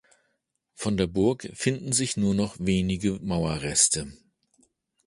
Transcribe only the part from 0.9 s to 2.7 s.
der Burg finden sich nur noch